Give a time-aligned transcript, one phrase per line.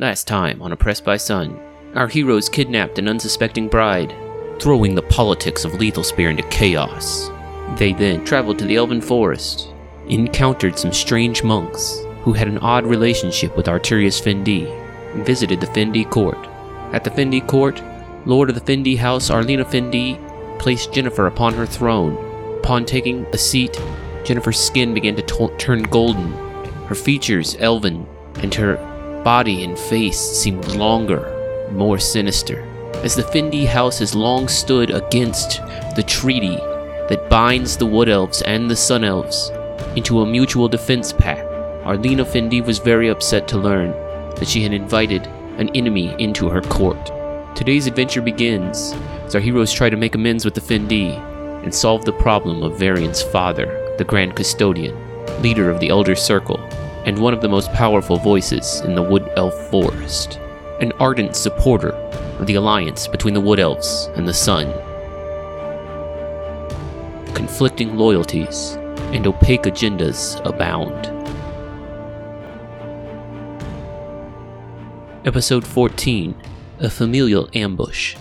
[0.00, 1.60] Last time on Oppressed by Sun,
[1.94, 4.14] our heroes kidnapped an unsuspecting bride,
[4.58, 7.28] throwing the politics of Lethal Spear into chaos.
[7.76, 9.74] They then traveled to the Elven Forest,
[10.08, 14.70] encountered some strange monks who had an odd relationship with Arturius Fendi,
[15.12, 16.48] and visited the Fendi court.
[16.94, 17.82] At the Fendi court,
[18.24, 20.18] Lord of the Fendi house Arlena Fendi
[20.58, 22.16] placed Jennifer upon her throne.
[22.60, 23.78] Upon taking a seat,
[24.24, 26.32] Jennifer's skin began to to- turn golden,
[26.86, 28.06] her features elven,
[28.36, 28.78] and her
[29.24, 32.62] body and face seemed longer, more sinister.
[33.04, 35.60] As the Fendi house has long stood against
[35.96, 36.56] the treaty
[37.08, 39.50] that binds the Wood Elves and the Sun Elves
[39.96, 41.46] into a mutual defense pact,
[41.84, 43.90] Arlena Fendi was very upset to learn
[44.36, 45.26] that she had invited
[45.58, 47.10] an enemy into her court.
[47.56, 48.92] Today's adventure begins
[49.24, 51.16] as our heroes try to make amends with the Fendi
[51.62, 54.96] and solve the problem of Varian's father, the Grand Custodian,
[55.42, 56.58] leader of the Elder Circle,
[57.06, 60.38] and one of the most powerful voices in the Wood Elf Forest,
[60.80, 61.90] an ardent supporter
[62.38, 64.72] of the alliance between the Wood Elves and the Sun.
[67.34, 68.72] Conflicting loyalties
[69.12, 71.06] and opaque agendas abound.
[75.26, 76.34] Episode 14
[76.80, 78.16] A Familial Ambush.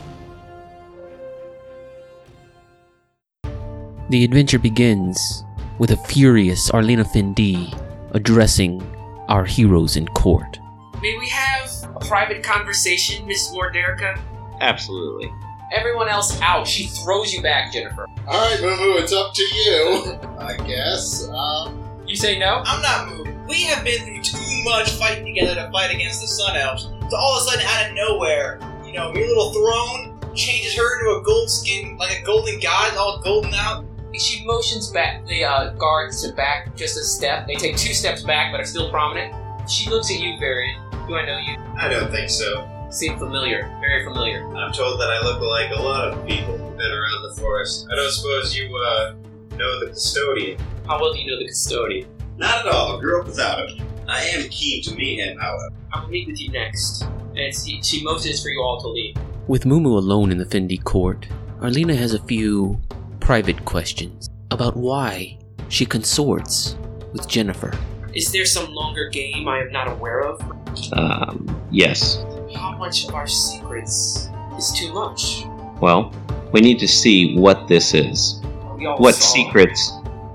[4.09, 5.44] The adventure begins
[5.77, 7.73] with a furious Arlena Fendi
[8.11, 8.81] addressing
[9.27, 10.59] our heroes in court.
[11.02, 14.19] May we have a private conversation, Miss Morderica?
[14.61, 15.31] Absolutely.
[15.71, 16.67] Everyone else out.
[16.67, 18.05] She throws you back, Jennifer.
[18.27, 20.19] All right, Moo it's up to you.
[20.39, 21.27] I guess.
[21.29, 22.63] Um, You say no?
[22.66, 23.45] I'm not moving.
[23.45, 26.83] We have been through too much fighting together to fight against the Sun Elves.
[27.09, 30.99] So all of a sudden, out of nowhere, you know, your little throne changes her
[30.99, 33.85] into a gold skin, like a golden god, all golden out.
[34.17, 37.47] She motions back the uh, guards to back just a step.
[37.47, 39.33] They take two steps back, but are still prominent.
[39.69, 40.75] She looks at you, Varian.
[41.07, 41.55] Do I know you?
[41.77, 42.67] I don't think so.
[42.89, 43.69] Seem familiar.
[43.81, 44.43] Very familiar.
[44.55, 47.88] I'm told that I look like a lot of people who've been around the forest.
[47.91, 49.13] I don't suppose you, uh,
[49.59, 50.59] know the custodian.
[50.88, 52.07] How well do you know the custodian?
[52.38, 52.97] Not at all.
[52.97, 53.85] I Grew up without him.
[54.07, 55.69] I am keen to meet him, however.
[55.94, 57.03] I will meet with you next.
[57.35, 59.16] And she, she motions for you all to leave.
[59.47, 61.28] With Mumu alone in the Fendi court,
[61.61, 62.79] Arlena has a few
[63.29, 66.75] private questions about why she consorts
[67.13, 67.72] with Jennifer.
[68.16, 70.41] Is there some longer game I am not aware of?
[70.94, 72.25] Um, yes.
[72.56, 75.44] How much of our secrets is too much?
[75.79, 76.12] Well,
[76.53, 78.41] we need to see what this is.
[78.75, 79.91] We all What saw- secrets?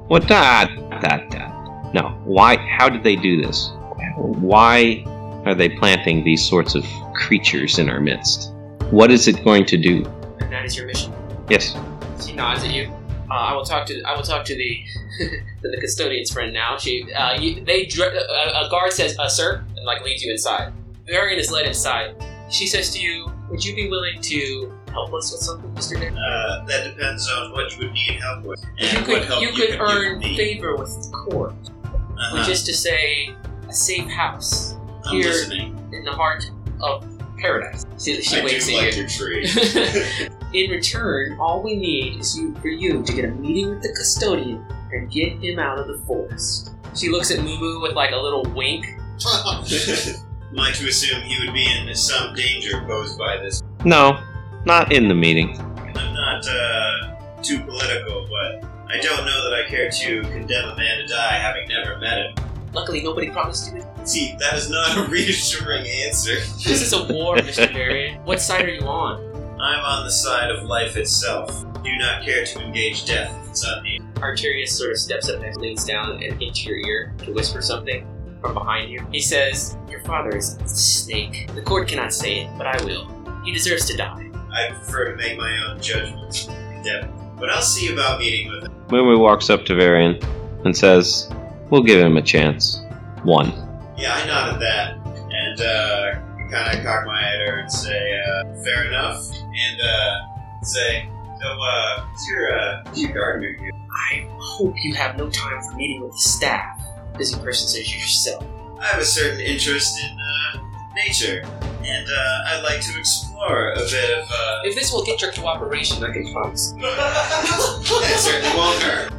[0.07, 0.71] What that
[1.03, 1.93] that that?
[1.93, 2.11] No.
[2.23, 2.59] Why?
[2.59, 3.73] How did they do this?
[4.17, 5.03] Why
[5.47, 8.53] are they planting these sorts of creatures in our midst?
[8.93, 10.05] What is it going to do?
[10.39, 11.13] And that is your mission.
[11.51, 11.75] Yes.
[12.21, 12.93] She nods at you.
[13.31, 14.83] Uh, I will talk to I will talk to the
[15.63, 16.77] to the custodian's friend now.
[16.77, 20.73] She uh, you, they uh, a guard says, uh, "Sir," and like leads you inside.
[21.07, 22.15] Varian is led inside.
[22.51, 25.97] She says to you, "Would you be willing to help us with something, Mister?
[25.97, 28.63] Uh, that depends on what you would need help with.
[28.79, 32.39] And You could help you you could give earn favor with the court, Uh-huh.
[32.39, 33.35] which is to say,
[33.69, 34.75] a safe house
[35.07, 35.77] I'm here listening.
[35.93, 36.45] in the heart
[36.83, 37.05] of
[37.39, 39.01] paradise." She, she I waves do at like you.
[39.01, 40.29] your tree.
[40.55, 43.89] In return, all we need is you for you to get a meeting with the
[43.89, 46.71] custodian and get him out of the forest.
[46.95, 48.87] She looks at Mumu with like a little wink.
[48.87, 53.61] Am I to assume he would be in some danger posed by this?
[53.85, 54.23] No.
[54.65, 55.59] Not in the meeting.
[55.59, 60.77] I'm not uh, too political, but I don't know that I care to condemn a
[60.77, 62.35] man to die having never met him.
[62.73, 63.85] Luckily, nobody promised you.
[64.05, 66.37] See, that is not a reassuring answer.
[66.37, 67.73] This is a war, Mr.
[67.73, 68.25] Varian.
[68.25, 69.24] What side are you on?
[69.61, 71.65] I'm on the side of life itself.
[71.83, 74.03] Do not care to engage death if it's unneeded.
[74.17, 78.07] Arturius sort of steps up and leans down and into your ear to whisper something
[78.41, 79.07] from behind you.
[79.13, 81.55] He says, Your father is a snake.
[81.55, 83.09] The court cannot say it, but I will.
[83.45, 84.31] He deserves to die.
[84.53, 86.47] I prefer to make my own judgments.
[86.47, 87.11] Condemn.
[87.39, 88.73] But I'll see about meeting with him.
[88.89, 90.19] Mumu walks up to Varian
[90.65, 91.31] and says,
[91.71, 92.81] We'll give him a chance.
[93.23, 93.53] One.
[93.97, 94.97] Yeah, I nodded that.
[95.31, 99.27] And, uh, kind of cock my head and say, uh, fair enough.
[99.55, 101.09] And, uh, say,
[101.41, 103.71] so, uh, what's your, uh, what's your gardener here?
[104.11, 106.83] I hope you have no time for meeting with the staff.
[107.17, 108.45] Busy person says yourself.
[108.81, 110.63] I have a certain interest in, uh,
[110.97, 111.43] nature.
[111.85, 115.33] And, uh, I'd like to explore a bit of, uh, If this will get your
[115.33, 116.73] cooperation, I can promise.
[116.81, 119.13] that certainly won't hurt.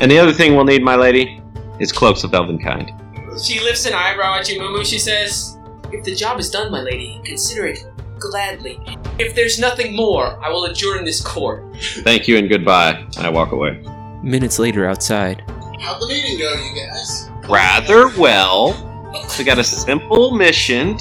[0.00, 1.42] And the other thing we'll need, my lady,
[1.78, 2.90] is cloaks of elvenkind.
[3.44, 4.86] She lifts an eyebrow at you, Mumu.
[4.86, 5.58] She says,
[5.92, 7.84] If the job is done, my lady, consider it
[8.18, 8.80] gladly.
[9.18, 11.64] If there's nothing more, I will adjourn this court.
[12.02, 13.06] Thank you and goodbye.
[13.18, 13.82] I walk away.
[14.22, 15.42] Minutes later, outside,
[15.80, 17.28] How'd the meeting go, you guys?
[17.46, 18.90] Rather well.
[19.38, 20.96] We got a simple mission.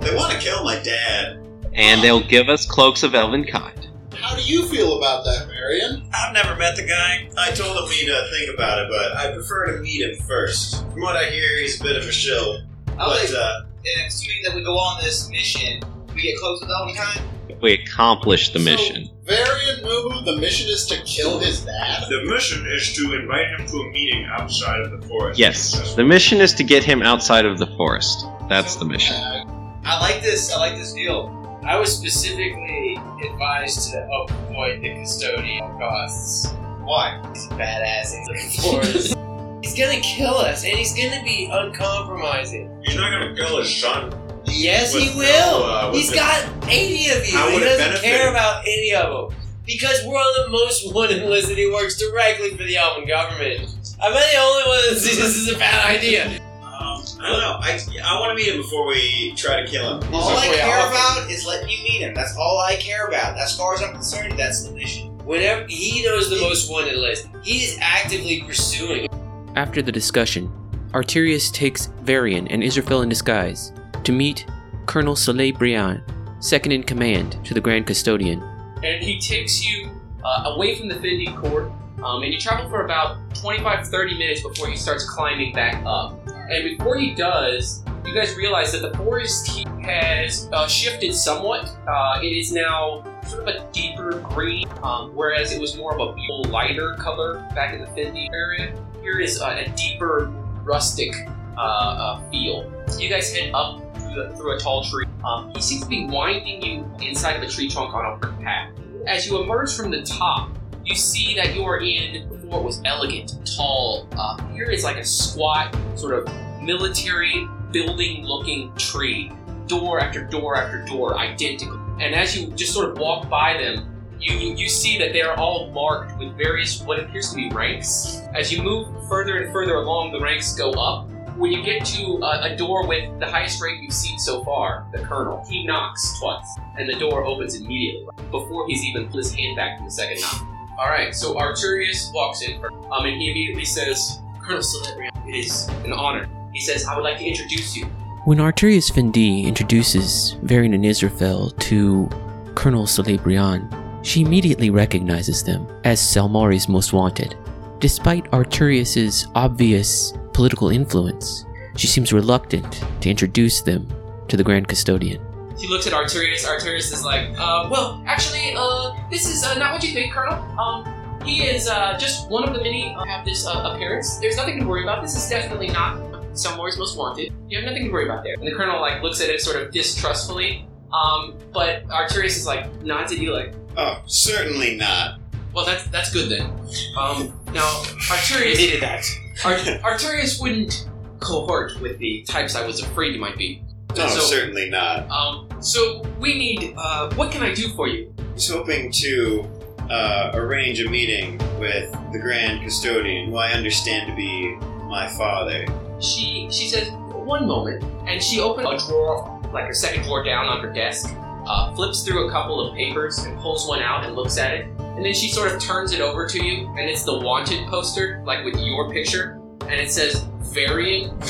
[0.00, 1.38] They want to kill my dad.
[1.74, 3.88] And they'll give us cloaks of elven kind.
[4.14, 6.08] How do you feel about that, Marion?
[6.12, 7.28] I've never met the guy.
[7.38, 10.82] I told him we'd uh, think about it, but I prefer to meet him first.
[10.92, 12.62] From what I hear, he's a bit of a shill.
[12.98, 13.64] I would, But uh,
[13.96, 15.82] and assuming that we go on this mission,
[16.14, 17.20] we get close to Elven kind.
[17.60, 19.08] We accomplish the mission.
[19.24, 22.04] Varian Mumu, the mission is to kill his dad?
[22.08, 25.38] The mission is to invite him to a meeting outside of the forest.
[25.38, 28.26] Yes, the mission is to get him outside of the forest.
[28.48, 29.16] That's the mission.
[29.16, 30.52] Uh, I like this.
[30.52, 31.40] I like this deal.
[31.64, 36.52] I was specifically advised to avoid the custodian costs.
[36.82, 37.18] Why?
[37.32, 38.36] He's a badass.
[38.36, 39.14] He's For us.
[39.62, 42.82] He's gonna kill us, and he's gonna be uncompromising.
[42.84, 44.12] He's not going to kill his son.
[44.46, 45.60] Yes, he will.
[45.60, 47.24] no, uh, with he's the- got 80 of you.
[47.24, 49.38] He doesn't benefit care about any of them.
[49.66, 53.60] Because we're on the most wanted list and he works directly for the Elven government.
[54.02, 56.26] Am I the only one that sees this is a bad idea?
[56.62, 57.56] um, I don't know.
[57.62, 60.14] I, I want to meet him before we try to kill him.
[60.14, 60.90] all I Way care off.
[60.90, 62.12] about is letting you meet him.
[62.12, 63.38] That's all I care about.
[63.38, 65.16] As far as I'm concerned, that's the mission.
[65.24, 69.08] Whenever he knows the most wanted list, he is actively pursuing.
[69.56, 70.52] After the discussion,
[70.92, 73.72] Arterius takes Varian and Israfel in disguise
[74.04, 74.46] to meet
[74.86, 76.02] Colonel Celebrian,
[76.42, 78.42] second in command to the Grand Custodian.
[78.82, 79.90] and he takes you
[80.22, 81.72] uh, away from the Fendi court,
[82.02, 86.20] um, and you travel for about 25 30 minutes before he starts climbing back up.
[86.50, 89.48] And before he does, you guys realize that the forest
[89.82, 91.74] has uh, shifted somewhat.
[91.88, 96.00] Uh, it is now sort of a deeper green, um, whereas it was more of
[96.00, 98.74] a lighter color back in the Fendi area.
[99.00, 100.30] Here is uh, a deeper,
[100.62, 101.14] rustic
[101.56, 102.70] uh, uh, feel.
[102.98, 103.80] You guys head up
[104.14, 105.06] the, through a tall tree.
[105.24, 108.38] Um, he seems to be winding you inside of a tree trunk on a brick
[108.40, 108.70] path.
[109.06, 110.50] As you emerge from the top,
[110.84, 114.08] you see that you are in before it was elegant, tall.
[114.12, 119.32] Uh, here is like a squat, sort of military building-looking tree.
[119.66, 121.80] Door after door after door, identical.
[122.00, 123.90] And as you just sort of walk by them,
[124.20, 128.20] you you see that they are all marked with various what appears to be ranks.
[128.34, 131.08] As you move further and further along, the ranks go up.
[131.36, 134.86] When you get to a, a door with the highest rank you've seen so far,
[134.92, 136.46] the colonel, he knocks twice,
[136.78, 140.20] and the door opens immediately before he's even pulled his hand back from the second
[140.20, 140.46] knock.
[140.78, 145.68] All right, so Arturius walks in, um, and he immediately says, "Colonel Celebrian, it is
[145.84, 147.86] an honor." He says, "I would like to introduce you."
[148.26, 152.08] When Arturius Fendi introduces Varian and Israfel to
[152.54, 153.68] Colonel Celebrian,
[154.02, 157.36] she immediately recognizes them as Salmari's most wanted.
[157.80, 161.44] Despite Arturius's obvious political influence,
[161.76, 163.88] she seems reluctant to introduce them
[164.28, 165.20] to the Grand Custodian.
[165.58, 166.44] He looks at Arturius.
[166.44, 170.34] Arturius is like, uh, well, actually, uh, this is uh, not what you think, Colonel.
[170.58, 170.84] Um,
[171.24, 174.18] he is uh, just one of the many uh, have this uh, appearance.
[174.18, 175.00] There's nothing to worry about.
[175.02, 175.96] This is definitely not
[176.36, 177.32] Selmore's most wanted.
[177.48, 178.34] You have nothing to worry about there.
[178.34, 180.66] And the Colonel like looks at it sort of distrustfully.
[180.92, 185.20] Um, but Arturius is like nods at you like, Oh, certainly not.
[185.52, 186.50] well, that's that's good then.
[186.98, 187.66] Um, now
[188.10, 189.04] Arturius needed that.
[189.44, 190.88] Art- Arturius wouldn't
[191.20, 193.62] cohort with the types I was afraid you might be.
[193.96, 195.08] No, so, certainly not.
[195.10, 196.74] um, so we need.
[196.76, 198.12] Uh, what can I do for you?
[198.18, 199.48] I was hoping to
[199.88, 204.56] uh, arrange a meeting with the Grand Custodian, who I understand to be
[204.88, 205.64] my father.
[206.00, 210.46] She she says one moment, and she opens a drawer, like her second drawer down
[210.46, 211.14] on her desk,
[211.46, 214.66] uh, flips through a couple of papers and pulls one out and looks at it,
[214.96, 218.22] and then she sort of turns it over to you, and it's the wanted poster,
[218.24, 221.20] like with your picture, and it says varying.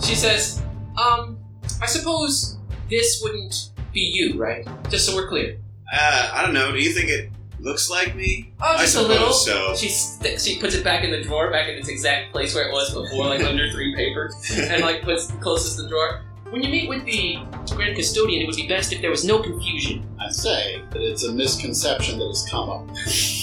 [0.00, 0.62] she says,
[1.00, 1.38] um,
[1.80, 2.58] I suppose
[2.90, 4.66] this wouldn't be you, right?
[4.90, 5.58] Just so we're clear.
[5.92, 6.72] Uh, I don't know.
[6.72, 8.52] Do you think it looks like me?
[8.60, 9.32] Oh, I just a little.
[9.32, 9.74] so.
[9.74, 12.68] She st- she puts it back in the drawer, back in its exact place where
[12.68, 14.34] it was before, like under three papers.
[14.56, 16.22] and like puts closest to the drawer.
[16.50, 17.36] When you meet with the
[17.74, 20.06] Grand Custodian, it would be best if there was no confusion.
[20.18, 22.88] I say that it's a misconception that has come up.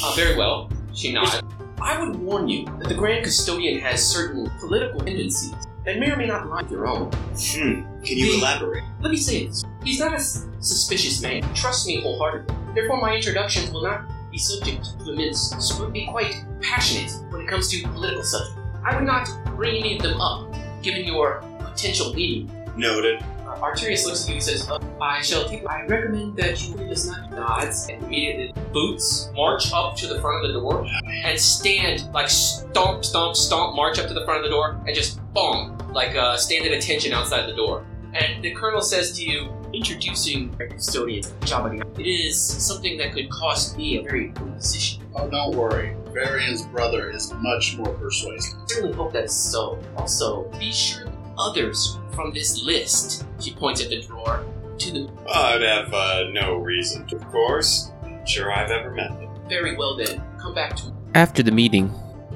[0.03, 0.71] Uh, very well.
[0.93, 1.41] She nods.
[1.81, 5.53] I would warn you that the Grand Custodian has certain political tendencies
[5.85, 7.11] that may or may not lie with your own.
[7.11, 7.83] Hmm.
[8.03, 8.83] Can you The- elaborate?
[9.01, 9.63] Let me say this.
[9.83, 11.43] He's not a s- suspicious man.
[11.53, 12.55] Trust me wholeheartedly.
[12.73, 17.67] Therefore, my introductions will not be subject to immense scrutiny, quite passionate when it comes
[17.69, 18.57] to political subjects.
[18.83, 23.23] I would not bring any of them up, given your potential meeting Noted.
[23.47, 25.65] Uh, Arturius looks at you and says, uh, I shall take.
[25.67, 30.45] I recommend that you does not nods and immediately boots march up to the front
[30.45, 34.43] of the door and stand like stomp, stomp, stomp, march up to the front of
[34.43, 37.85] the door and just boom, like uh, stand at attention outside the door.
[38.13, 43.29] And the colonel says to you, introducing a custodian, Jabba, it is something that could
[43.29, 45.03] cost me a very good position.
[45.15, 45.95] Oh, don't worry.
[46.13, 48.57] Varian's brother is much more persuasive.
[48.57, 49.79] I certainly hope that is so.
[49.97, 51.05] Also, be sure
[51.37, 53.25] others from this list?
[53.39, 54.45] She points at the drawer.
[54.79, 57.91] To the I'd have uh, no reason to, of course.
[58.25, 59.29] Sure, I've ever met them.
[59.47, 60.21] very well then.
[60.41, 61.89] Come back to After the meeting,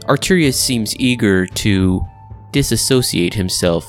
[0.05, 2.01] Arturius seems eager to
[2.51, 3.85] disassociate himself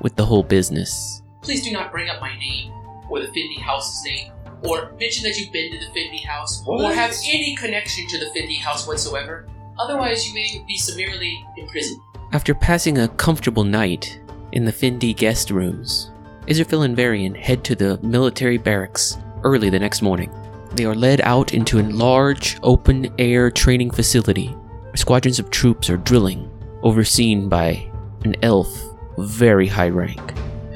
[0.00, 1.22] with the whole business.
[1.42, 2.72] Please do not bring up my name
[3.08, 4.32] or the Fendi House's name,
[4.64, 8.26] or mention that you've been to the Fendi House, or have any connection to the
[8.26, 9.46] Fendi House whatsoever.
[9.78, 12.00] Otherwise, you may be summarily imprisoned.
[12.32, 14.18] After passing a comfortable night
[14.52, 16.10] in the Fendi guest rooms,
[16.46, 20.30] Israfel and Varian head to the military barracks early the next morning.
[20.72, 24.54] They are led out into a large, open air training facility.
[24.94, 26.50] Squadrons of troops are drilling,
[26.82, 27.90] overseen by
[28.24, 28.68] an elf
[29.16, 30.20] of very high rank.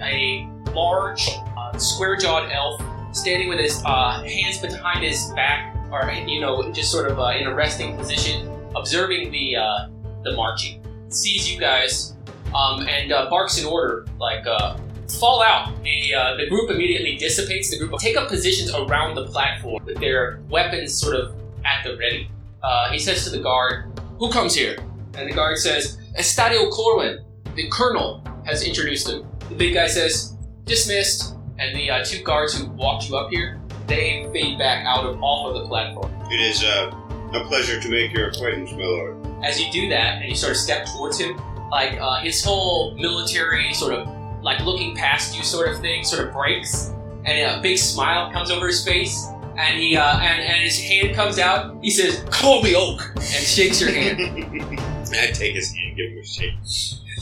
[0.01, 6.41] A large, uh, square-jawed elf standing with his uh, hands behind his back, or you
[6.41, 9.89] know, just sort of uh, in a resting position, observing the uh,
[10.23, 10.83] the marching.
[11.09, 12.16] Sees you guys
[12.57, 14.77] um, and uh, barks in order, like uh,
[15.21, 15.71] fall out.
[15.83, 17.71] The uh, the group immediately dissipates.
[17.71, 21.35] The group take up positions around the platform with their weapons sort of
[21.65, 22.31] at the ready.
[22.63, 24.77] Uh, he says to the guard, "Who comes here?"
[25.17, 30.35] And the guard says, "Estadio Corwin, the colonel has introduced him." The big guy says,
[30.65, 35.07] "Dismissed." And the uh, two guards who walked you up here, they fade back out
[35.07, 36.13] of off of the platform.
[36.31, 36.93] It is uh,
[37.33, 39.17] a pleasure to make your acquaintance, my lord.
[39.43, 42.95] as you do that and you sort of step towards him, like uh, his whole
[42.95, 44.09] military sort of
[44.43, 46.93] like looking past you sort of thing sort of breaks,
[47.25, 51.15] and a big smile comes over his face, and he uh, and, and his hand
[51.15, 51.77] comes out.
[51.83, 54.21] He says, "Call me Oak," and shakes your hand.
[55.13, 56.55] I take his hand, give him a shake.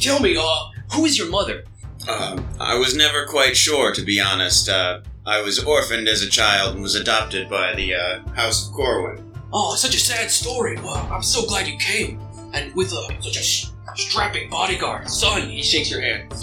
[0.00, 1.64] Tell me, uh, who is your mother?
[2.08, 4.68] Um, I was never quite sure, to be honest.
[4.68, 8.74] Uh, I was orphaned as a child and was adopted by the uh, House of
[8.74, 9.32] Corwin.
[9.52, 10.76] Oh, such a sad story.
[10.76, 12.20] Well, I'm so glad you came,
[12.52, 13.42] and with uh, such a
[13.96, 15.08] strapping bodyguard.
[15.08, 16.32] Son, he shakes your hand.
[16.32, 16.38] he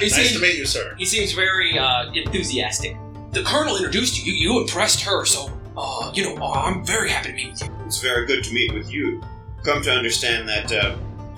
[0.00, 0.94] nice seems to meet you, sir.
[0.96, 2.96] He seems very uh, enthusiastic.
[3.32, 4.32] The colonel introduced you.
[4.32, 7.62] You, you impressed her, so uh, you know uh, I'm very happy to meet with
[7.62, 7.70] you.
[7.86, 9.22] It's very good to meet with you.
[9.64, 10.96] Come to understand that uh,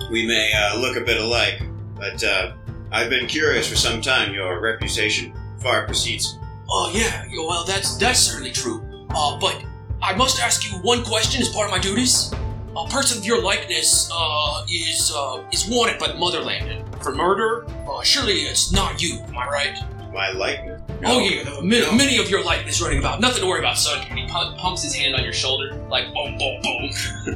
[0.09, 1.61] we may uh, look a bit alike,
[1.95, 2.53] but uh,
[2.91, 4.33] I've been curious for some time.
[4.33, 6.37] Your reputation far precedes.
[6.69, 8.83] Oh yeah, yeah, well that's that's certainly true.
[9.09, 9.63] Uh, but
[10.01, 12.33] I must ask you one question as part of my duties.
[12.75, 17.65] A person of your likeness uh, is uh, is wanted by the motherland for murder.
[17.85, 19.77] Uh, surely it's not you, am I right?
[20.13, 20.81] My likeness.
[21.03, 23.19] Oh yeah, there are many, many of your likeness running about.
[23.19, 24.05] Nothing to worry about, son.
[24.09, 26.89] And he pu- pumps his hand on your shoulder, like boom, boom, boom.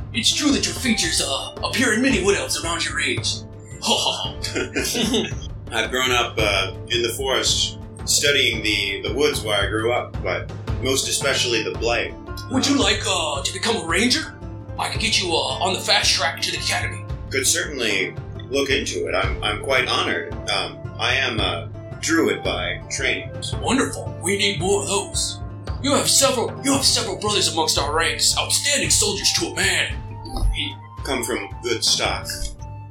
[0.13, 3.33] it's true that your features uh, appear in many wood elves around your age.
[5.71, 10.15] I've grown up uh, in the forest, studying the, the woods where I grew up,
[10.23, 10.49] but
[10.81, 12.13] most especially the blight.
[12.51, 14.34] Would you like uh, to become a ranger?
[14.77, 17.05] I could get you uh, on the fast track to the academy.
[17.29, 18.15] Could certainly
[18.49, 19.15] look into it.
[19.15, 20.33] I'm, I'm quite honored.
[20.49, 21.69] Um, I am a
[22.01, 23.31] druid by training.
[23.61, 24.17] Wonderful.
[24.21, 25.39] We need more of those.
[25.81, 26.49] You have several.
[26.63, 28.37] You have several brothers amongst our ranks.
[28.37, 29.95] Outstanding soldiers to a man.
[30.53, 32.25] He, Come from good stock.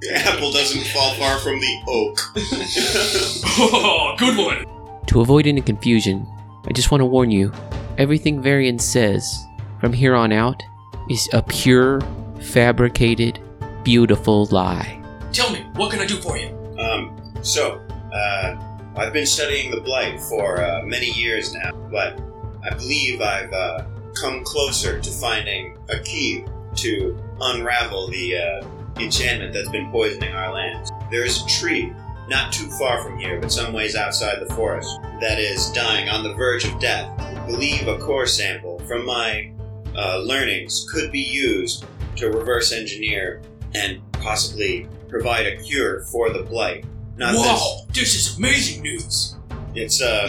[0.01, 2.21] The apple doesn't fall far from the oak.
[3.75, 5.07] oh, good one.
[5.07, 6.25] To avoid any confusion,
[6.67, 7.53] I just want to warn you
[7.99, 9.45] everything Varian says
[9.81, 10.63] from here on out
[11.11, 12.01] is a pure,
[12.41, 13.41] fabricated,
[13.83, 15.03] beautiful lie.
[15.33, 16.49] Tell me, what can I do for you?
[16.79, 17.81] Um, so,
[18.13, 18.57] uh,
[18.97, 22.21] I've been studying the Blight for uh, many years now, but
[22.65, 23.85] I believe I've uh,
[24.15, 26.45] come closer to finding a key
[26.77, 28.67] to unravel the uh,
[29.01, 30.91] enchantment that's been poisoning our lands.
[31.11, 31.93] There is a tree
[32.29, 36.23] not too far from here, but some ways outside the forest, that is dying on
[36.23, 37.11] the verge of death.
[37.21, 39.53] I believe a core sample from my
[39.97, 41.85] uh, learnings could be used
[42.17, 43.43] to reverse engineer
[43.75, 46.85] and possibly provide a cure for the blight.
[47.17, 49.37] Not wow, this is amazing news.
[49.75, 50.29] it's uh,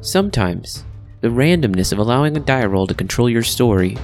[0.00, 0.84] Sometimes,
[1.20, 3.96] the randomness of allowing a die roll to control your story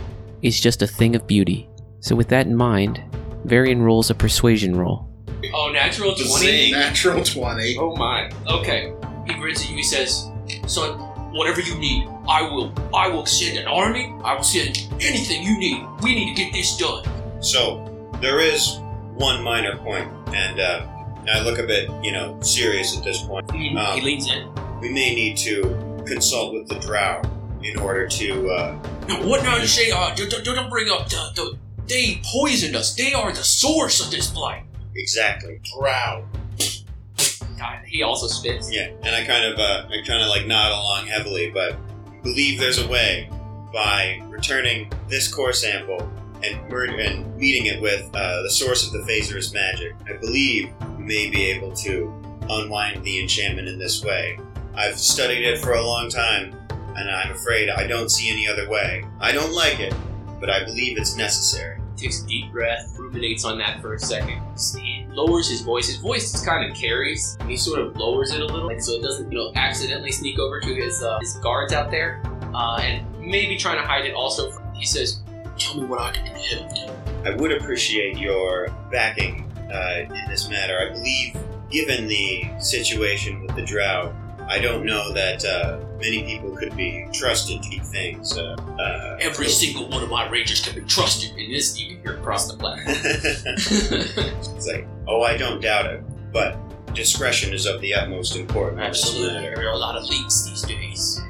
[0.42, 1.68] is just a thing of beauty.
[2.00, 3.02] So, with that in mind,
[3.44, 5.08] Varian rolls a persuasion roll.
[5.54, 6.72] Oh, natural 20?
[6.72, 7.76] natural 20.
[7.78, 8.30] Oh my.
[8.46, 8.92] Okay.
[9.26, 10.28] He grins at you, he says,
[10.66, 10.98] Son,
[11.32, 12.72] whatever you need, I will.
[12.94, 14.14] I will send an army.
[14.24, 15.84] I will send anything you need.
[16.02, 17.04] We need to get this done.
[17.42, 17.86] so
[18.20, 18.78] there is
[19.14, 20.86] one minor point, and uh,
[21.32, 23.50] I look a bit, you know, serious at this point.
[23.52, 24.48] He, Um, he leans in.
[24.80, 27.22] We may need to consult with the Drow
[27.62, 28.50] in order to.
[28.50, 31.58] Uh, Now, what now you say, uh, don't, don't- don't bring up the, the.
[31.88, 32.94] They poisoned us.
[32.94, 34.64] They are the source of this blight.
[34.94, 35.60] exactly.
[35.78, 36.24] Drow.
[37.60, 38.72] God, he also spits.
[38.72, 41.76] Yeah, and I kind of, uh, I kind of like nod along heavily, but
[42.22, 43.28] believe there's a way
[43.72, 46.10] by returning this core sample
[46.42, 49.94] and and meeting it with uh, the source of the Phaser's magic.
[50.08, 52.12] I believe we may be able to
[52.48, 54.38] unwind the enchantment in this way.
[54.74, 56.54] I've studied it for a long time,
[56.96, 59.04] and I'm afraid I don't see any other way.
[59.20, 59.94] I don't like it,
[60.40, 61.78] but I believe it's necessary.
[61.96, 64.40] Takes a deep breath, ruminates on that for a second.
[65.12, 65.86] Lowers his voice.
[65.86, 67.36] His voice just kind of carries.
[67.40, 70.12] And he sort of lowers it a little, like so it doesn't, you know, accidentally
[70.12, 72.22] sneak over to his uh, his guards out there,
[72.54, 74.50] uh, and maybe trying to hide it also.
[74.50, 75.20] from, He says,
[75.58, 80.30] "Tell me what I can do to help." I would appreciate your backing uh, in
[80.30, 80.78] this matter.
[80.78, 81.36] I believe,
[81.70, 84.14] given the situation with the drought,
[84.50, 88.36] I don't know that uh, many people could be trusted to keep things.
[88.36, 92.16] Uh, uh, Every single one of my rangers can be trusted, and this even here
[92.16, 92.84] across the planet.
[92.88, 96.02] it's like, oh, I don't doubt it,
[96.32, 96.56] but
[96.94, 98.80] discretion is of the utmost importance.
[98.80, 101.20] Absolutely, there are a lot of leaks these days.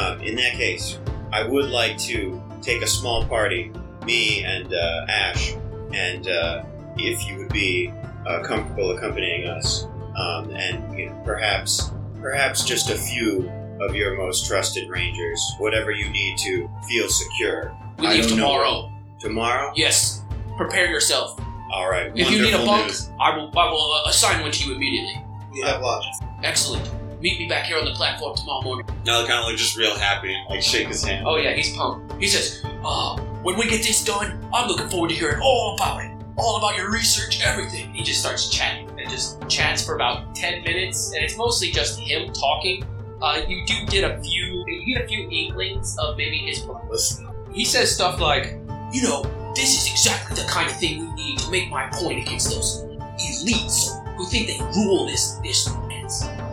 [0.00, 0.98] Um, in that case,
[1.34, 3.70] I would like to take a small party,
[4.06, 5.54] me and uh, Ash,
[5.92, 6.64] and uh,
[6.96, 7.92] if you would be
[8.26, 9.84] uh, comfortable accompanying us,
[10.16, 13.50] um, and you know, perhaps, perhaps just a few
[13.80, 17.74] of your most trusted rangers, whatever you need to feel secure.
[17.98, 18.44] We I leave don't know.
[18.46, 18.92] tomorrow.
[19.18, 20.22] Tomorrow, Yes,
[20.56, 21.38] prepare yourself.
[21.72, 22.10] all right.
[22.14, 23.10] If you need a wonderful bunk, news.
[23.20, 23.50] I will.
[23.58, 25.22] I will uh, assign one to you immediately.
[25.52, 26.04] We have lodge.
[26.42, 26.88] Excellent.
[27.20, 28.86] Meet me back here on the platform tomorrow morning.
[29.04, 31.26] Now kind of like just real happy and like shake his hand.
[31.26, 32.14] Oh yeah, he's pumped.
[32.20, 36.02] He says, uh, when we get this done, I'm looking forward to hearing all about
[36.02, 36.10] it.
[36.38, 37.92] All about your research, everything.
[37.92, 41.98] He just starts chatting and just chats for about 10 minutes, and it's mostly just
[41.98, 42.84] him talking.
[43.20, 46.64] Uh, you do get a few, you get a few inklings of maybe his.
[46.88, 48.56] Listen, He says stuff like,
[48.92, 49.22] you know,
[49.54, 52.84] this is exactly the kind of thing we need to make my point against those
[53.20, 55.68] elites who think they rule this this.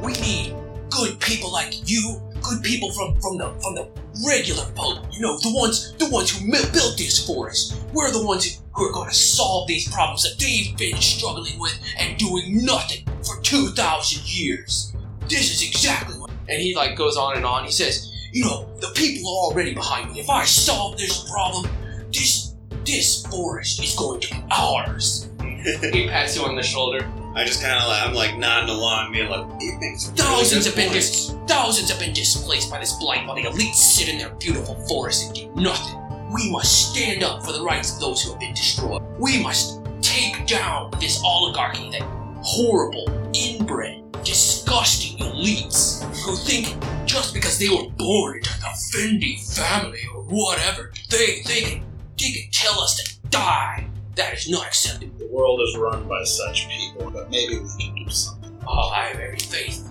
[0.04, 0.56] We need
[0.90, 3.88] good people like you, good people from from the from the
[4.28, 5.04] regular folk.
[5.12, 7.76] You know, the ones the ones who built this forest.
[7.94, 11.60] We're the ones who, who are going to solve these problems that they've been struggling
[11.60, 14.94] with and doing nothing for two thousand years.
[15.28, 16.32] This is exactly what.
[16.50, 17.66] And he like goes on and on.
[17.66, 20.20] He says, you know, the people are already behind me.
[20.20, 21.70] If I solve this problem,
[22.14, 22.54] this
[22.86, 25.30] this forest is going to be ours.
[25.42, 27.06] he pats you on the shoulder.
[27.38, 30.66] I just kind of like I'm like nodding along, being like, "He makes really Thousands
[30.66, 33.76] good have been points." dis- thousands have been displaced by this blight, while the elites
[33.76, 36.00] sit in their beautiful forest and do nothing.
[36.34, 39.04] We must stand up for the rights of those who have been destroyed.
[39.20, 42.02] We must take down this oligarchy, that
[42.42, 50.02] horrible, inbred, disgusting elites who think just because they were born into the Fendi family
[50.12, 51.84] or whatever, they they can
[52.18, 53.88] they can tell us to die.
[54.18, 55.16] That is not acceptable.
[55.20, 58.58] the world is run by such people, but maybe we can do something.
[58.68, 59.88] Oh, I have every faith.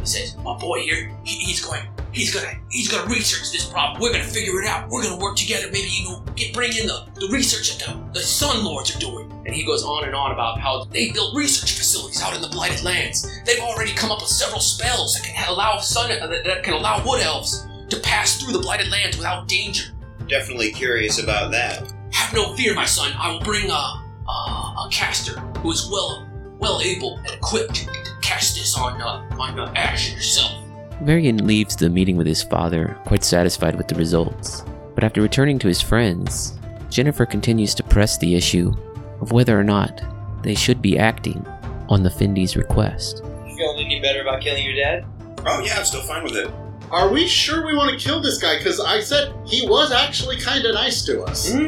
[0.00, 4.02] He says, my boy here, he, he's going, he's gonna, he's gonna research this problem.
[4.02, 4.90] We're gonna figure it out.
[4.90, 5.66] We're gonna work together.
[5.72, 8.98] Maybe you know, get bring in the, the research that the, the Sun Lords are
[8.98, 9.32] doing.
[9.46, 12.48] And he goes on and on about how they built research facilities out in the
[12.48, 13.26] Blighted Lands.
[13.46, 16.74] They've already come up with several spells that can allow sun, uh, that, that can
[16.74, 19.84] allow wood elves to pass through the Blighted Lands without danger.
[20.28, 21.90] Definitely curious about that.
[22.20, 23.12] Have no fear, my son.
[23.18, 26.28] I will bring a, a, a caster who is well
[26.58, 27.86] well able and equipped to
[28.20, 30.52] cast this on uh, on uh, Ash yourself.
[31.00, 34.64] Varian leaves the meeting with his father, quite satisfied with the results.
[34.94, 36.58] But after returning to his friends,
[36.90, 38.74] Jennifer continues to press the issue
[39.22, 40.02] of whether or not
[40.42, 41.44] they should be acting
[41.88, 43.22] on the Fendi's request.
[43.46, 45.06] You feeling any better about killing your dad?
[45.46, 46.50] Oh yeah, I'm still fine with it.
[46.90, 48.58] Are we sure we want to kill this guy?
[48.58, 51.50] Because I said he was actually kind of nice to us.
[51.50, 51.58] Hmm.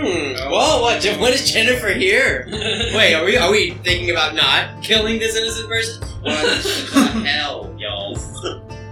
[0.51, 1.05] Whoa, what?
[1.23, 2.47] What is Jennifer here?
[2.51, 6.03] Wait, are we are we thinking about not killing this innocent person?
[6.23, 8.17] What the hell, y'all?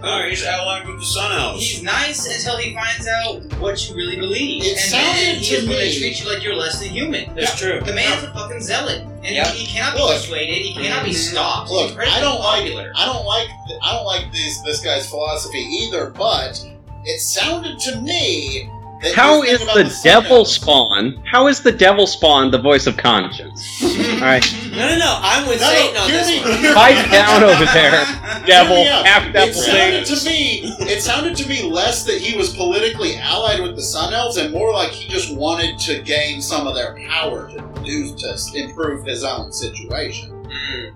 [0.03, 1.61] Oh, he's allied with the Sun Elves.
[1.63, 5.45] He's nice until he finds out what you really believe, It and sounded then he
[5.51, 7.35] to is going me- to treat you like you're less than human.
[7.35, 7.81] That's true.
[7.81, 9.47] The man's a fucking zealot, and Yep.
[9.49, 10.13] he, he cannot be Look.
[10.17, 10.55] persuaded.
[10.57, 11.71] He cannot be stopped.
[11.71, 12.93] Look, I don't like- popular.
[12.97, 13.49] I don't like
[13.83, 16.65] I don't like this this guy's philosophy either, but
[17.05, 18.69] it sounded to me
[19.03, 21.23] that How his is thing about the devil Elves- spawn?
[21.31, 23.83] How is the devil spawn the voice of conscience?
[23.83, 25.19] All right, No, no, no.
[25.23, 26.59] I'm with No, no, Satan on hear this me- one.
[26.61, 28.05] hear me pipe down over there,
[28.47, 29.07] devil, Hear me out.
[29.07, 30.61] half It devil sounded to me.
[30.81, 34.53] It sounded to me less that he was politically allied with the Sun Elves, and
[34.53, 39.07] more like he just wanted to gain some of their power to do to improve
[39.07, 40.37] his own situation.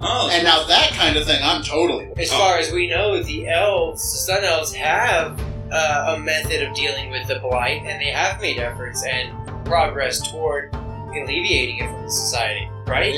[0.00, 2.10] Oh, And now that kind of thing, I'm totally.
[2.16, 5.40] As far as we know, the elves, the sun elves, have
[5.74, 9.32] uh, a method of dealing with the blight, and they have made efforts and
[9.66, 13.14] progress toward alleviating it from the society, right?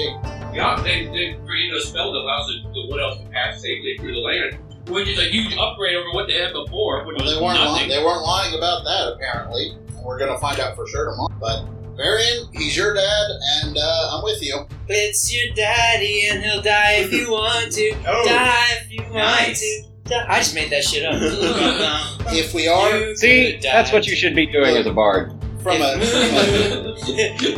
[0.55, 3.97] Yeah, they, they created a spell that allows the, the wood elves to pass safely
[3.99, 7.25] through the land, which is a huge upgrade over what they had before, which Well,
[7.27, 7.59] was they weren't.
[7.59, 7.89] Lying, nothing.
[7.89, 9.13] they weren't lying about that.
[9.15, 11.35] Apparently, we're going to find out for sure tomorrow.
[11.41, 11.65] But
[11.97, 13.27] Varian, he's your dad,
[13.65, 14.67] and uh, I'm with you.
[14.89, 17.97] It's your daddy, and he'll die if you want to.
[18.07, 19.47] Oh, die if you nice.
[19.47, 19.83] want to.
[20.09, 20.25] Die.
[20.29, 21.17] I just made that shit up.
[22.29, 25.31] If we are See, that's what you should be doing as a bard.
[25.63, 26.95] from a, from a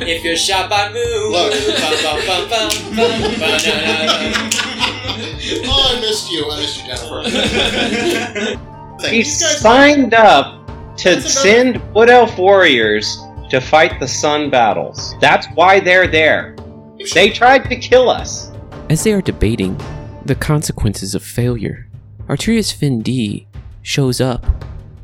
[0.07, 1.31] if you're shot by Moo.
[1.31, 1.53] Look.
[1.53, 4.51] Bum, bum, bum, bum, bum, ba-da-da-da.
[5.65, 6.51] oh, I missed you.
[6.51, 7.23] I missed you, Jennifer.
[9.01, 9.59] Thank He you guys.
[9.61, 10.67] signed up
[10.99, 11.43] to That's enough.
[11.79, 13.19] send Wood Elf warriors
[13.51, 15.15] to fight the sun battles.
[15.21, 16.57] That's why they're there.
[17.15, 18.51] They tried to kill us.
[18.91, 19.81] As they are debating
[20.27, 21.88] the consequences of failure,
[22.29, 23.47] Arturius Fendi
[23.81, 24.45] shows up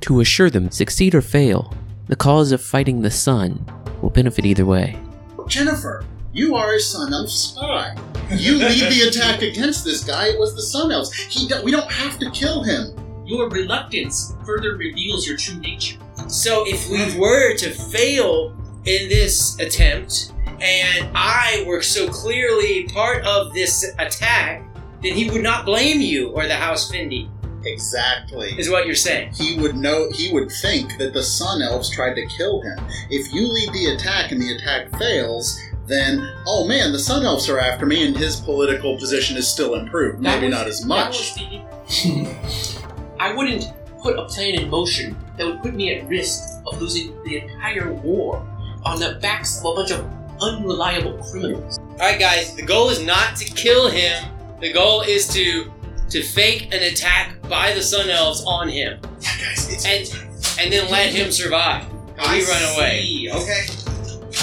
[0.02, 1.72] to assure them succeed or fail,
[2.08, 3.64] the cause of fighting the sun
[4.02, 4.98] will benefit either way.
[5.46, 7.96] Jennifer, you are a Sun Elf spy.
[8.30, 10.28] You lead the attack against this guy.
[10.28, 11.14] It was the Sun Elves.
[11.14, 12.92] He we don't have to kill him.
[13.24, 15.96] Your reluctance further reveals your true nature.
[16.28, 23.24] So if we were to fail in this attempt, and I were so clearly part
[23.24, 24.62] of this attack,
[25.04, 27.28] then he would not blame you or the House Fendi,
[27.66, 28.54] Exactly.
[28.58, 29.32] is what you're saying.
[29.34, 30.10] He would know.
[30.12, 32.78] He would think that the Sun Elves tried to kill him.
[33.10, 37.48] If you lead the attack and the attack fails, then oh man, the Sun Elves
[37.48, 40.22] are after me, and his political position is still improved.
[40.22, 41.36] That Maybe was- not as much.
[41.36, 42.76] was
[43.20, 43.64] I wouldn't
[44.02, 47.92] put a plan in motion that would put me at risk of losing the entire
[47.92, 48.46] war
[48.84, 50.04] on the backs of a bunch of
[50.42, 51.78] unreliable criminals.
[51.92, 54.24] Alright guys, the goal is not to kill him.
[54.60, 55.70] The goal is to
[56.10, 58.98] to fake an attack by the Sun Elves on him.
[59.20, 61.84] Yeah, guys, it's And and then let him survive.
[62.16, 63.02] And I we run away.
[63.02, 63.30] see.
[63.32, 63.66] Okay.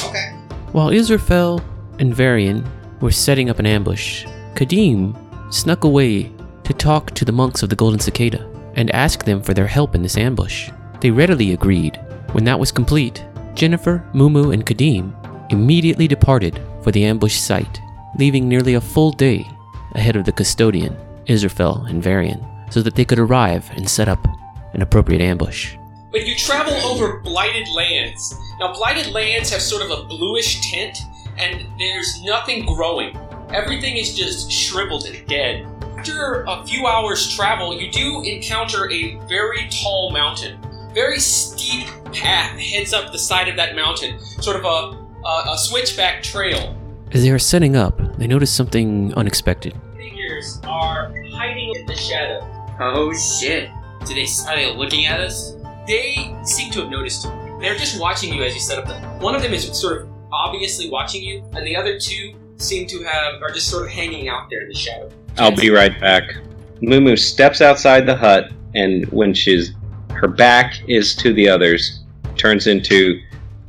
[0.08, 0.28] Okay.
[0.72, 1.62] While Israfel
[2.00, 2.68] and Varian
[3.00, 5.16] were setting up an ambush, Kadim
[5.54, 6.32] snuck away
[6.64, 9.96] to talk to the monks of the Golden Cicada and ask them for their help
[9.96, 10.70] in this ambush.
[11.00, 12.00] They readily agreed.
[12.32, 15.14] When that was complete, Jennifer, Mumu, and Kadim
[15.52, 17.80] immediately departed for the ambush site,
[18.18, 19.46] leaving nearly a full day
[19.94, 24.26] ahead of the custodian, Israfel and Varian, so that they could arrive and set up
[24.74, 25.76] an appropriate ambush.
[26.12, 28.36] But you travel over blighted lands.
[28.60, 30.98] Now, blighted lands have sort of a bluish tint,
[31.38, 33.18] and there's nothing growing.
[33.54, 35.66] Everything is just shriveled and dead.
[35.98, 40.60] After a few hours' travel, you do encounter a very tall mountain.
[40.94, 45.58] Very steep path heads up the side of that mountain, sort of a, a, a
[45.58, 46.76] switchback trail.
[47.14, 49.76] As they are setting up, they notice something unexpected.
[49.98, 52.40] Figures are hiding in the shadow.
[52.80, 53.70] Oh shit.
[54.06, 55.58] Do they are they looking at us?
[55.88, 57.58] They seem to have noticed you.
[57.60, 58.96] They're just watching you as you set up the.
[59.24, 63.04] One of them is sort of obviously watching you, and the other two seem to
[63.04, 65.10] have are just sort of hanging out there in the shadow.
[65.38, 66.24] I'll be right back.
[66.82, 69.74] Mumu steps outside the hut, and when she's
[70.12, 72.04] her back is to the others,
[72.38, 73.22] turns into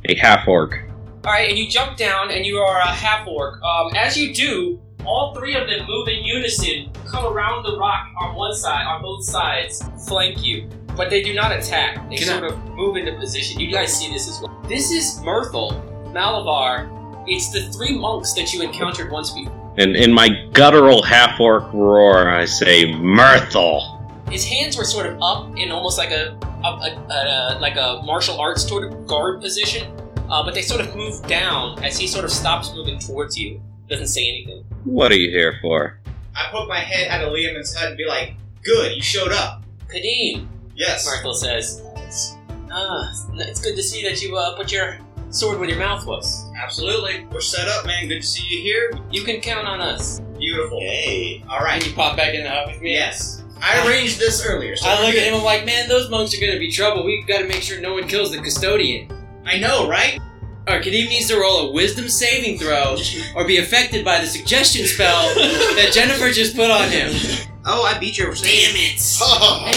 [0.07, 0.79] a half orc.
[1.25, 3.61] All right, and you jump down, and you are a half orc.
[3.63, 8.07] Um, as you do, all three of them move in unison, come around the rock
[8.19, 10.67] on one side, on both sides, flank you.
[10.97, 12.09] But they do not attack.
[12.09, 13.61] They Can I- sort of move into position.
[13.61, 14.53] You guys see this as well.
[14.67, 16.89] This is Mirthal, Malabar.
[17.25, 19.73] It's the three monks that you encountered once before.
[19.77, 24.29] And in my guttural half orc roar, I say, Mirthal.
[24.29, 28.01] His hands were sort of up in almost like a, a, a, a like a
[28.03, 29.87] martial arts sort of guard position,
[30.33, 33.61] uh, but they sort of move down as he sort of stops moving towards you.
[33.87, 34.63] Doesn't say anything.
[34.83, 35.99] What are you here for?
[36.35, 39.63] I poke my head out of Liam's head and be like, "Good, you showed up."
[39.93, 41.05] Kadeem, Yes.
[41.05, 41.83] Marthel says,
[42.71, 44.97] "Ah, it's good to see that you uh, put your
[45.29, 46.45] sword where your mouth was.
[46.57, 47.25] Absolutely.
[47.31, 48.07] We're set up, man.
[48.07, 48.99] Good to see you here.
[49.11, 50.79] You can count on us." Beautiful.
[50.79, 51.43] Hey.
[51.49, 51.85] All And right.
[51.85, 52.93] you pop back in the hut with me?
[52.93, 53.43] Yes.
[53.61, 54.75] I arranged this earlier.
[54.75, 55.23] So I we're look at good.
[55.27, 57.05] him, I'm like, man, those monks are gonna be trouble.
[57.05, 59.07] We've gotta make sure no one kills the custodian.
[59.45, 60.19] I know, right?
[60.67, 62.95] Alright, Kadeem needs to roll a wisdom saving throw
[63.35, 67.11] or be affected by the suggestion spell that Jennifer just put on him.
[67.65, 69.01] Oh, I beat your Damn it!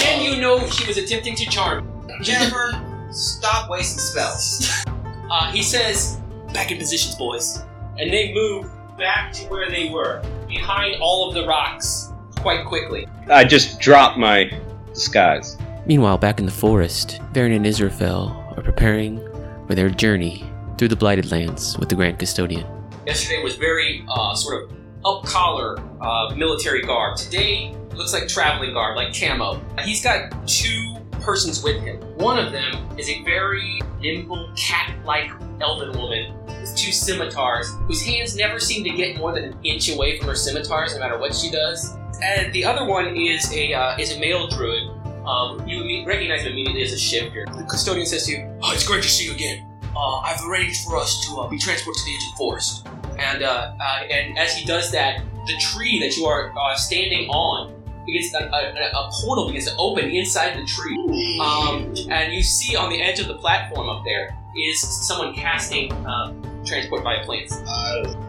[0.07, 1.89] And you know she was attempting to charm.
[2.21, 2.71] Jennifer,
[3.11, 4.85] stop wasting spells.
[5.29, 6.19] Uh, he says,
[6.53, 7.61] "Back in positions, boys,"
[7.99, 13.07] and they move back to where they were, behind all of the rocks, quite quickly.
[13.29, 14.51] I just drop my
[14.93, 15.57] disguise.
[15.85, 19.19] Meanwhile, back in the forest, Varian and Israfel are preparing
[19.67, 22.65] for their journey through the Blighted Lands with the Grand Custodian.
[23.05, 24.71] Yesterday was very uh, sort of
[25.05, 27.17] up collar uh, military garb.
[27.17, 29.61] Today looks like traveling garb, like camo.
[29.83, 31.97] He's got two persons with him.
[32.17, 38.35] One of them is a very nimble, cat-like elven woman with two scimitars, whose hands
[38.35, 41.33] never seem to get more than an inch away from her scimitars, no matter what
[41.35, 41.95] she does.
[42.21, 44.83] And the other one is a uh, is a male druid.
[45.27, 47.45] Um, you recognize him immediately as a shifter.
[47.45, 49.67] The custodian says to you, "Oh, it's great to see you again.
[49.95, 52.87] uh, I've arranged for us to uh, be transported to the edge of the forest.
[53.19, 57.27] And uh, uh, and as he does that, the tree that you are uh, standing
[57.29, 57.73] on
[58.05, 60.95] begins a, a, a portal begins to open inside the tree.
[61.41, 65.91] Um, and you see on the edge of the platform up there is someone casting
[65.91, 67.55] uh, transport via plants.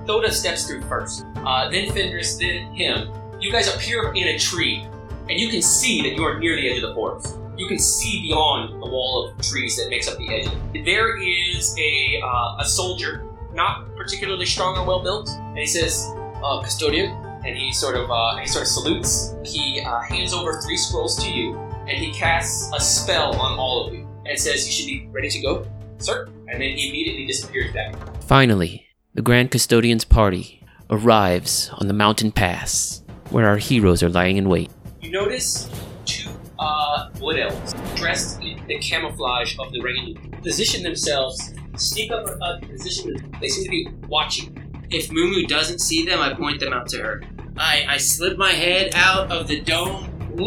[0.06, 3.12] Thoda steps through first, uh, then Fenris, then him.
[3.40, 4.87] You guys appear in a tree,
[5.28, 7.36] and you can see that you are near the edge of the forest.
[7.56, 10.84] You can see beyond the wall of trees that makes up the edge.
[10.84, 16.06] There is a uh, a soldier, not particularly strong or well built, and he says,
[16.42, 17.10] uh, "Custodian,"
[17.44, 19.34] and he sort of uh, he sort of salutes.
[19.44, 21.56] He uh, hands over three scrolls to you,
[21.88, 25.28] and he casts a spell on all of you, and says, "You should be ready
[25.28, 25.66] to go,
[25.98, 27.94] sir." And then he immediately disappears back.
[28.22, 34.36] Finally, the Grand Custodian's party arrives on the mountain pass, where our heroes are lying
[34.36, 34.70] in wait.
[35.08, 35.70] You notice
[36.04, 42.26] two uh, wood elves dressed in the camouflage of the Rengan position themselves, sneak up
[42.26, 43.34] a, a position.
[43.40, 44.84] They seem to be watching.
[44.90, 47.22] If Mumu doesn't see them, I point them out to her.
[47.56, 50.04] I, I slip my head out of the dome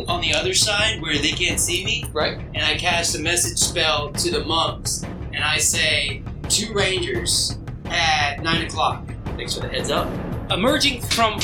[0.08, 2.38] on the other side where they can't see me, Right?
[2.54, 5.02] and I cast a message spell to the monks,
[5.34, 9.08] and I say, two rangers at 9 o'clock.
[9.26, 10.08] Thanks for the heads up.
[10.52, 11.40] Emerging from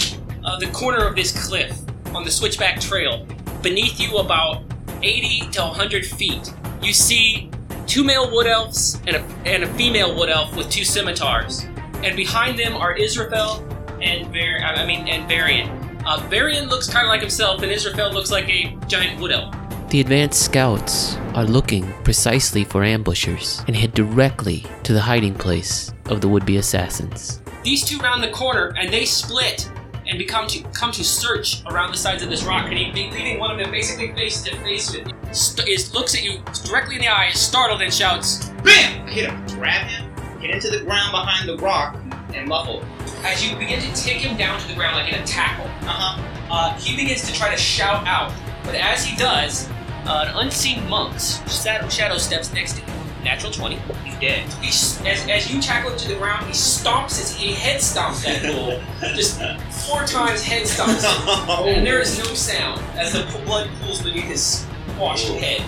[0.46, 1.76] uh, the corner of this cliff
[2.16, 3.26] on the Switchback Trail,
[3.62, 4.64] beneath you about
[5.04, 7.50] 80 to 100 feet, you see
[7.86, 11.66] two male wood elves and a, and a female wood elf with two scimitars.
[12.04, 13.64] And behind them are Israfel
[14.02, 15.70] and Var- I mean and Varian.
[16.06, 19.54] Uh, Varian looks kind of like himself, and Israfel looks like a giant wood elf.
[19.90, 25.94] The advanced scouts are looking precisely for ambushers and head directly to the hiding place
[26.08, 27.42] of the would-be assassins.
[27.64, 29.70] These two round the corner and they split
[30.08, 32.66] and become to come to search around the sides of this rock.
[32.68, 36.16] And he, leaving one of them basically face to face with you, st- is looks
[36.16, 39.06] at you directly in the eye, is startled, and shouts, Bam!
[39.08, 40.10] I hit him, grab him,
[40.42, 41.98] get into the ground behind the rock,
[42.34, 42.84] and muffle.
[43.24, 46.22] As you begin to take him down to the ground like in a tackle, Uh-huh.
[46.52, 48.32] uh, he begins to try to shout out.
[48.64, 49.68] But as he does,
[50.06, 53.07] uh, an unseen monk shadow, shadow steps next to him.
[53.24, 53.76] Natural 20,
[54.06, 54.54] he's dead.
[54.62, 57.82] He, s- as, as you tackle him to the ground, he stomps his, he head
[57.82, 58.80] stomps that bull.
[59.16, 59.40] Just
[59.88, 61.68] four times head stomps him.
[61.78, 64.66] And there is no sound as the blood pools beneath his
[64.98, 65.62] washed head.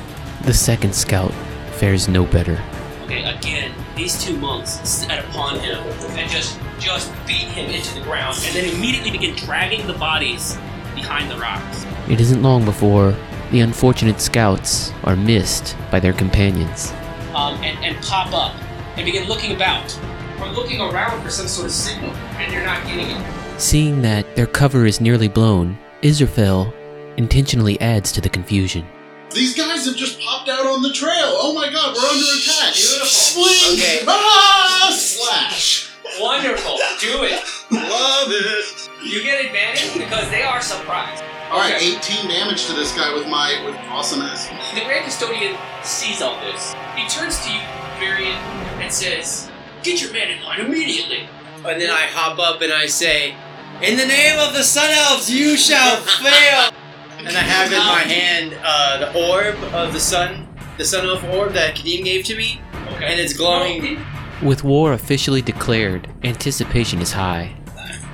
[0.45, 1.33] The second scout
[1.77, 2.61] fares no better.
[3.03, 5.77] Okay, again, these two monks set upon him
[6.17, 10.55] and just just beat him into the ground, and then immediately begin dragging the bodies
[10.95, 11.85] behind the rocks.
[12.07, 13.13] It isn't long before
[13.51, 16.93] the unfortunate scouts are missed by their companions.
[17.39, 18.53] Um, and, and pop up
[18.97, 19.97] and begin looking about
[20.41, 23.59] or looking around for some sort of signal, and you're not getting it.
[23.59, 26.73] Seeing that their cover is nearly blown, Israfel
[27.17, 28.85] intentionally adds to the confusion.
[29.31, 31.35] These guys have just popped out on the trail.
[31.37, 32.73] Oh my god, we're under attack.
[32.73, 33.05] Beautiful.
[33.07, 33.73] Swing.
[33.73, 33.99] Okay.
[34.07, 35.91] Ah, slash.
[36.19, 37.43] Wonderful, do it.
[37.71, 38.78] Love it.
[39.03, 41.23] You get advantage because they are surprised.
[41.51, 41.97] All right, Okay.
[41.97, 44.47] 18 damage to this guy with my with awesomeness.
[44.75, 46.75] The Grand Custodian sees all this.
[46.95, 47.59] He turns to you,
[47.99, 48.35] Varian,
[48.81, 49.49] and says,
[49.83, 51.27] "Get your men in line immediately."
[51.65, 53.35] And then I hop up and I say,
[53.81, 56.71] In the name of the Sun Elves, you shall fail!
[57.19, 61.21] And I have in my hand uh, the orb of the sun, the Sun Elf
[61.25, 62.61] orb that Kadim gave to me,
[62.93, 63.05] Okay.
[63.11, 63.99] and it's glowing.
[64.41, 67.55] With war officially declared, anticipation is high.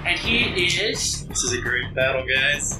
[0.06, 1.26] And he is.
[1.28, 2.80] This is a great battle, guys.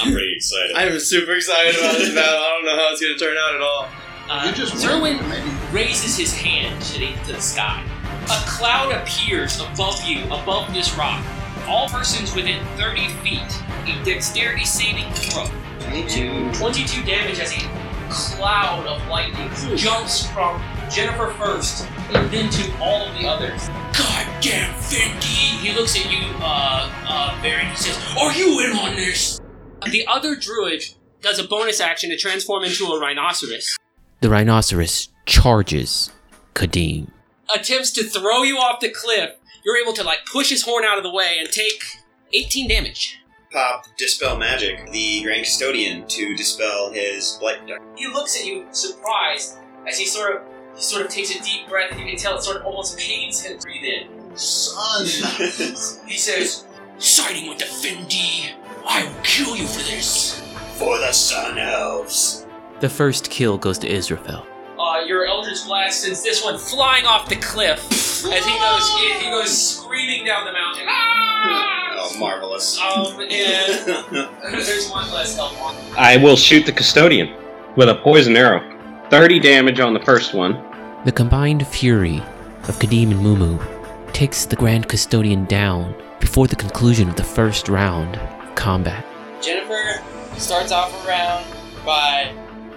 [0.00, 0.72] I'm pretty excited.
[0.76, 2.38] I'm super excited about this battle.
[2.42, 3.88] I don't know how it's going to turn out at all.
[4.28, 7.84] Uh, You just Zerwin win, raises his hand to the, to the sky.
[8.24, 11.24] A cloud appears above you, above this rock.
[11.68, 13.62] All persons within 30 feet.
[13.86, 15.46] A dexterity saving throw.
[15.90, 16.52] 22.
[16.54, 17.60] 22 damage as a
[18.10, 23.68] cloud of lightning jumps from Jennifer first and then to all of the others.
[23.96, 25.58] Goddamn Fendi!
[25.60, 27.66] He looks at you, uh, uh, Baron.
[27.68, 29.40] He says, Are you in on this?
[29.90, 30.84] The other druid
[31.20, 33.76] does a bonus action to transform into a rhinoceros.
[34.20, 36.10] The rhinoceros charges
[36.54, 37.10] Kadim.
[37.54, 39.32] attempts to throw you off the cliff,
[39.64, 41.82] you're able to like push his horn out of the way and take
[42.32, 43.18] 18 damage.
[43.52, 47.82] Pop Dispel Magic, the Grand Custodian, to dispel his Blight Dart.
[47.96, 50.42] He looks at you surprised as he sort of
[50.76, 52.98] he sort of takes a deep breath and you can tell it sort of almost
[52.98, 54.36] pains him to breathe in.
[54.36, 55.06] Son.
[56.06, 56.66] He says,
[56.98, 58.52] Siding with the Fendi,
[58.86, 60.40] I will kill you for this.
[60.76, 62.46] For the Sun Elves.
[62.80, 64.46] The first kill goes to Israfel.
[64.78, 69.24] Uh, your Eldritch Blast sends this one flying off the cliff as he goes he,
[69.24, 70.84] he goes screaming down the mountain.
[70.88, 71.86] Ah!
[71.98, 72.78] Oh, marvelous.
[72.78, 73.30] Um, and
[74.52, 75.74] there's one less elf on.
[75.96, 77.34] I will shoot the custodian
[77.76, 78.62] with a poison arrow.
[79.10, 80.54] 30 damage on the first one.
[81.06, 82.16] The combined fury
[82.64, 87.68] of Kadim and Mumu takes the Grand Custodian down before the conclusion of the first
[87.68, 89.06] round of combat.
[89.40, 90.02] Jennifer
[90.36, 91.46] starts off a round
[91.84, 92.34] by,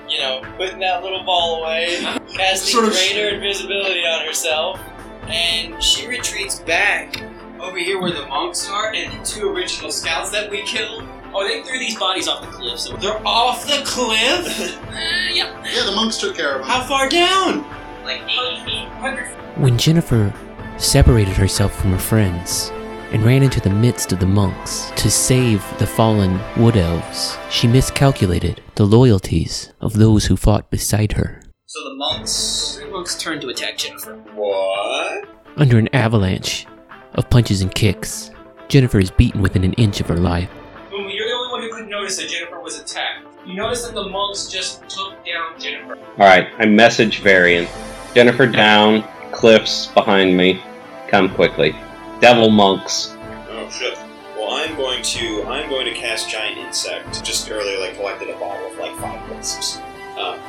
[0.08, 1.98] you know, putting that little ball away,
[2.36, 4.80] casting Sort of- greater invisibility on herself,
[5.24, 7.24] and she retreats back
[7.60, 11.04] over here where the monks are and the two original scouts that we killed.
[11.34, 12.78] Oh, they threw these bodies off the cliff.
[12.80, 14.78] So They're off the cliff?
[14.88, 14.94] uh,
[15.34, 16.70] yeah, Yeah, the monks took care of them.
[16.70, 17.66] How far down?
[18.10, 20.34] Like 80 feet, When Jennifer
[20.78, 22.72] separated herself from her friends
[23.12, 27.68] and ran into the midst of the monks to save the fallen wood elves, she
[27.68, 31.44] miscalculated the loyalties of those who fought beside her.
[31.68, 32.78] So the monks.
[32.82, 34.16] Three monks turned to attack Jennifer.
[34.34, 35.30] What?
[35.58, 36.66] Under an avalanche
[37.14, 38.32] of punches and kicks,
[38.70, 40.50] Jennifer is beaten within an inch of her life.
[40.90, 43.28] Boom, you're the only one who could notice that Jennifer was attacked.
[43.46, 45.98] You notice that the monks just took down Jennifer.
[46.14, 47.68] Alright, I message Varian.
[48.14, 50.62] Jennifer down, cliffs behind me.
[51.08, 51.76] Come quickly.
[52.20, 53.16] Devil monks.
[53.50, 53.98] Oh shit.
[54.36, 57.24] Well, I'm going to I'm going to cast giant insect.
[57.24, 59.78] Just earlier, like collected a bottle of like five wisps.
[60.18, 60.40] Um,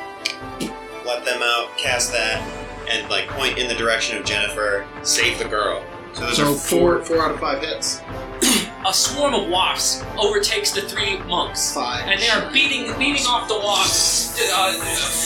[1.06, 2.40] let them out, cast that,
[2.90, 4.86] and like point in the direction of Jennifer.
[5.02, 5.84] Save the girl.
[6.12, 8.00] So those So are four, four out of five hits.
[8.86, 11.74] A swarm of wasps overtakes the three monks.
[11.74, 12.06] Five.
[12.06, 14.72] And they are beating beating off the wasps uh,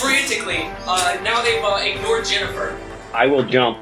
[0.00, 0.68] frantically.
[0.86, 2.76] Uh, now they've uh, ignored Jennifer.
[3.12, 3.78] I will jump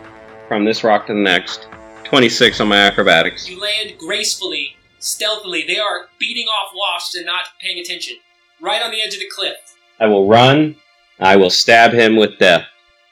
[0.46, 1.68] from this rock to the next.
[2.04, 3.48] 26 on my acrobatics.
[3.48, 5.64] You land gracefully, stealthily.
[5.66, 8.18] They are beating off wasps and not paying attention.
[8.60, 9.56] Right on the edge of the cliff.
[9.98, 10.76] I will run.
[11.18, 12.66] I will stab him with death.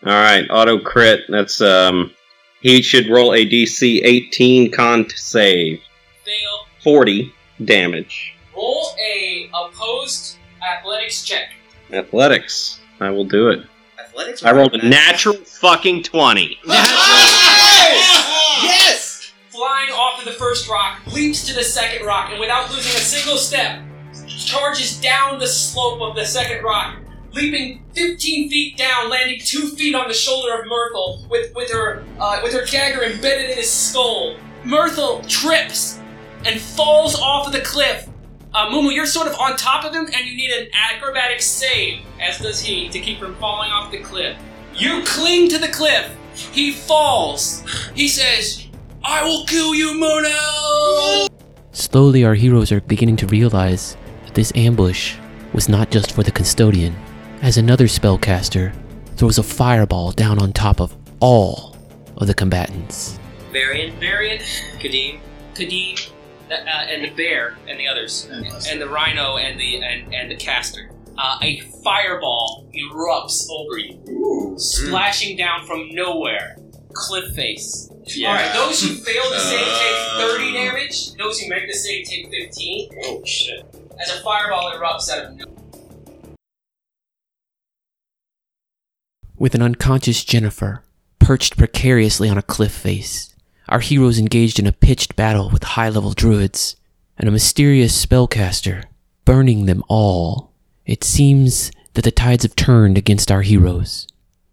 [0.05, 1.21] Alright, auto crit.
[1.29, 2.13] That's, um.
[2.61, 5.81] He should roll a DC 18 con save.
[6.83, 6.95] Fail.
[6.95, 8.35] 40 damage.
[8.55, 11.51] Roll a opposed athletics check.
[11.93, 12.81] Athletics.
[13.01, 13.61] I will do it.
[13.99, 14.45] athletics.
[14.45, 16.59] I rolled a natural fucking 20.
[18.63, 19.33] Yes!
[19.49, 23.01] Flying off of the first rock, leaps to the second rock, and without losing a
[23.01, 23.81] single step,
[24.29, 26.97] charges down the slope of the second rock,
[27.33, 32.05] leaping 15 feet down, landing two feet on the shoulder of Myrtle, with with her
[32.19, 34.37] uh, with her dagger embedded in his skull.
[34.65, 35.99] Myrtle trips
[36.45, 38.09] and falls off of the cliff.
[38.53, 42.01] Uh, Mumu, you're sort of on top of him, and you need an acrobatic save,
[42.21, 44.37] as does he, to keep from falling off the cliff.
[44.75, 46.17] You cling to the cliff.
[46.35, 47.63] He falls.
[47.95, 48.67] He says,
[49.05, 51.29] I will kill you, Mono!
[51.73, 55.17] Slowly, our heroes are beginning to realize that this ambush
[55.53, 56.97] was not just for the custodian,
[57.43, 58.75] as another spellcaster
[59.17, 61.77] throws a fireball down on top of all
[62.17, 63.19] of the combatants.
[63.53, 64.39] Varian, Varian,
[64.79, 65.21] Kadim,
[65.55, 66.11] Kadim,
[66.53, 70.37] uh, and the bear, and the others, and the rhino, and the and, and the
[70.37, 70.91] caster.
[71.19, 76.57] Uh, a fireball erupts over you, splashing down from nowhere.
[76.93, 77.89] Cliff face.
[77.91, 81.15] All right, those who fail the save take 30 damage.
[81.15, 82.91] Those who make the save take 15.
[83.05, 83.65] Oh shit.
[84.01, 85.55] As a fireball erupts out of nowhere.
[89.39, 90.83] With an unconscious Jennifer
[91.19, 93.35] perched precariously on a cliff face,
[93.71, 96.77] our heroes engaged in a pitched battle with high level druids
[97.17, 98.85] and a mysterious spellcaster,
[99.25, 100.53] burning them all.
[100.85, 104.09] It seems that the tides have turned against our heroes.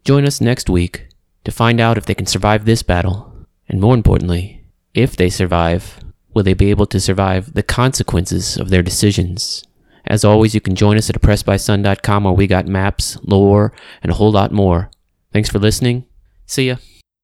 [0.06, 1.08] Join us next week
[1.44, 3.34] to find out if they can survive this battle,
[3.68, 6.00] and more importantly, if they survive,
[6.34, 9.64] will they be able to survive the consequences of their decisions?
[10.06, 14.16] As always, you can join us at oppressedbysun.com where we got maps, lore, and a
[14.16, 14.90] whole lot more.
[15.34, 16.06] Thanks for listening.
[16.46, 16.78] See ya.